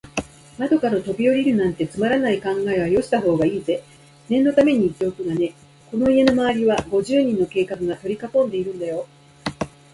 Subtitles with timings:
[0.57, 3.83] 窓からとびおりるなんて、つまらない考えはよしたほうがいいぜ。
[4.29, 5.53] 念のためにいっておくがね、
[5.91, 9.05] この家のまわりは、五十人の警官がとりかこんでいるんだよ。